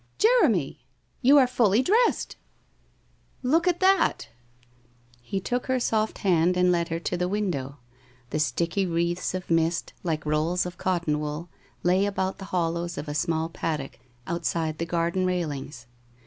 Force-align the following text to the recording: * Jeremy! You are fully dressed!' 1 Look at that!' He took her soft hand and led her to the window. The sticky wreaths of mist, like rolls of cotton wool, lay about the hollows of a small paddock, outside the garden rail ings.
* 0.13 0.17
Jeremy! 0.17 0.83
You 1.21 1.37
are 1.37 1.45
fully 1.45 1.83
dressed!' 1.83 2.35
1 3.43 3.51
Look 3.51 3.67
at 3.67 3.81
that!' 3.81 4.29
He 5.21 5.39
took 5.39 5.67
her 5.67 5.79
soft 5.79 6.17
hand 6.25 6.57
and 6.57 6.71
led 6.71 6.87
her 6.89 6.99
to 7.01 7.15
the 7.15 7.27
window. 7.27 7.77
The 8.31 8.39
sticky 8.39 8.87
wreaths 8.87 9.35
of 9.35 9.51
mist, 9.51 9.93
like 10.01 10.25
rolls 10.25 10.65
of 10.65 10.79
cotton 10.79 11.19
wool, 11.19 11.49
lay 11.83 12.07
about 12.07 12.39
the 12.39 12.45
hollows 12.45 12.97
of 12.97 13.07
a 13.07 13.13
small 13.13 13.47
paddock, 13.47 13.99
outside 14.25 14.79
the 14.79 14.87
garden 14.87 15.23
rail 15.23 15.51
ings. 15.51 15.85